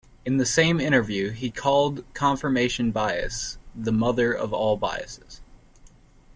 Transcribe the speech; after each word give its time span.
In 0.25 0.37
the 0.37 0.47
same 0.47 0.79
interview 0.79 1.29
he 1.29 1.51
called 1.51 2.03
confirmation 2.15 2.89
bias 2.89 3.59
the 3.75 3.91
mother 3.91 4.33
of 4.33 4.51
all 4.51 4.75
biases. 4.75 5.41